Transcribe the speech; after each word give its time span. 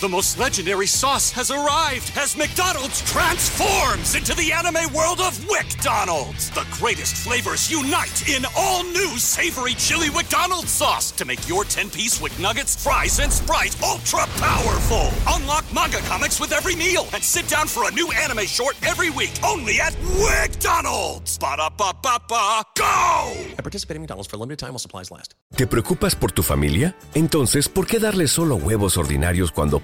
The 0.00 0.08
most 0.08 0.40
legendary 0.40 0.88
sauce 0.88 1.30
has 1.30 1.52
arrived 1.52 2.10
as 2.16 2.36
McDonald's 2.36 3.00
transforms 3.02 4.16
into 4.16 4.34
the 4.34 4.50
anime 4.50 4.92
world 4.92 5.20
of 5.20 5.38
WickDonald's. 5.46 6.50
The 6.50 6.66
greatest 6.72 7.16
flavors 7.18 7.70
unite 7.70 8.28
in 8.28 8.44
all 8.56 8.82
new 8.82 9.16
savory 9.18 9.74
chili 9.74 10.10
McDonald's 10.10 10.72
sauce 10.72 11.12
to 11.12 11.24
make 11.24 11.48
your 11.48 11.62
10-piece 11.62 12.20
Wick 12.20 12.36
Nuggets, 12.40 12.82
fries, 12.82 13.20
and 13.20 13.32
Sprite 13.32 13.80
ultra 13.84 14.26
powerful. 14.42 15.10
Unlock 15.28 15.64
manga 15.72 15.98
comics 15.98 16.40
with 16.40 16.52
every 16.52 16.74
meal 16.74 17.06
and 17.14 17.22
sit 17.22 17.46
down 17.46 17.68
for 17.68 17.88
a 17.88 17.92
new 17.92 18.10
anime 18.12 18.46
short 18.46 18.74
every 18.84 19.10
week 19.10 19.32
only 19.44 19.80
at 19.80 19.92
WickDonald's. 20.18 21.38
Ba-da-ba-ba-ba, 21.38 22.62
go! 22.76 23.32
I 23.56 23.62
participate 23.62 23.94
in 23.94 24.02
McDonald's 24.02 24.28
for 24.28 24.38
a 24.38 24.40
limited 24.40 24.58
time 24.58 24.70
while 24.70 24.80
supplies 24.80 25.12
last. 25.12 25.34
¿Te 25.54 25.68
preocupas 25.68 26.16
por 26.16 26.32
tu 26.32 26.42
familia? 26.42 26.96
Entonces, 27.14 27.68
¿por 27.68 27.86
qué 27.86 28.00
darles 28.00 28.32
solo 28.32 28.56
huevos 28.56 28.96
ordinarios 28.96 29.52
cuando 29.52 29.83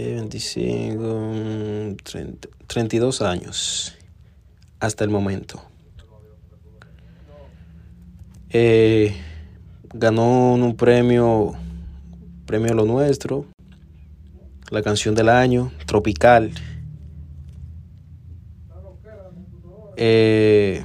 Eh, 0.00 0.14
25, 0.14 1.96
30, 2.04 2.48
32 2.68 3.20
años 3.20 3.96
hasta 4.78 5.02
el 5.02 5.10
momento. 5.10 5.60
Eh, 8.50 9.16
ganó 9.92 10.54
un 10.54 10.76
premio, 10.76 11.56
premio 12.46 12.74
Lo 12.74 12.84
Nuestro, 12.84 13.46
la 14.70 14.82
canción 14.82 15.16
del 15.16 15.28
año, 15.28 15.72
Tropical. 15.84 16.52
Eh, 19.96 20.84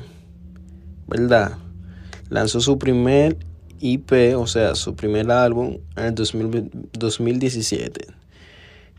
¿Verdad? 1.06 1.60
Lanzó 2.30 2.62
su 2.62 2.80
primer 2.80 3.38
IP, 3.80 4.36
o 4.36 4.48
sea, 4.48 4.74
su 4.74 4.96
primer 4.96 5.30
álbum 5.30 5.78
en 5.98 6.04
el 6.04 6.16
2000 6.16 6.90
2017, 6.94 8.23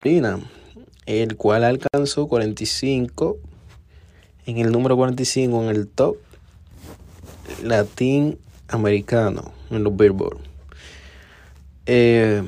El 0.00 1.36
cual 1.36 1.64
alcanzó 1.64 2.28
45 2.28 3.36
en 4.46 4.58
el 4.58 4.70
número 4.70 4.96
45 4.96 5.64
en 5.64 5.68
el 5.70 5.88
top 5.88 6.18
latinoamericano 7.64 9.50
en 9.70 9.82
los 9.82 9.96
Billboard. 9.96 10.38
Eh, 11.86 12.44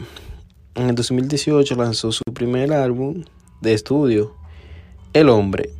en 0.76 0.88
el 0.88 0.94
2018 0.94 1.74
lanzó 1.74 2.12
su 2.12 2.22
primer 2.32 2.72
álbum 2.72 3.24
de 3.60 3.74
estudio, 3.74 4.36
El 5.12 5.28
Hombre. 5.28 5.70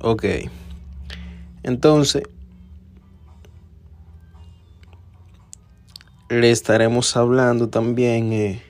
Ok. 0.00 0.24
Entonces, 1.62 2.24
le 6.28 6.50
estaremos 6.50 7.16
hablando 7.16 7.68
también 7.68 8.32
eh, 8.32 8.69